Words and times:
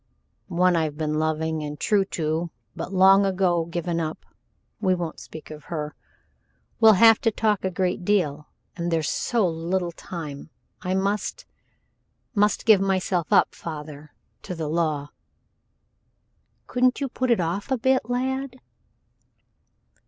"One 0.47 0.75
I've 0.75 0.97
been 0.97 1.19
loving 1.19 1.61
and 1.61 1.79
true 1.79 2.05
to 2.05 2.49
but 2.75 2.91
long 2.91 3.23
ago 3.23 3.65
given 3.65 3.99
up 3.99 4.25
we 4.79 4.95
won't 4.95 5.19
speak 5.19 5.51
of 5.51 5.65
her. 5.65 5.93
We'll 6.79 6.93
have 6.93 7.21
to 7.21 7.29
talk 7.29 7.63
a 7.63 7.69
great 7.69 8.03
deal, 8.03 8.47
and 8.75 8.89
there's 8.89 9.11
so 9.11 9.47
little 9.47 9.91
time! 9.91 10.49
I 10.81 10.95
must 10.95 11.45
must 12.33 12.65
give 12.65 12.81
myself 12.81 13.31
up, 13.31 13.53
father, 13.53 14.15
to 14.41 14.55
the 14.55 14.67
law." 14.67 15.09
"Couldn't 16.65 16.99
you 16.99 17.07
put 17.07 17.29
it 17.29 17.39
off 17.39 17.69
a 17.69 17.77
bit, 17.77 18.09
lad?" 18.09 18.57